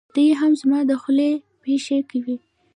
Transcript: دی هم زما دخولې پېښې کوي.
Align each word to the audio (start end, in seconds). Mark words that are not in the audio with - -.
دی 0.15 0.27
هم 0.39 0.51
زما 0.61 0.79
دخولې 0.91 1.29
پېښې 1.63 1.97
کوي. 2.09 2.37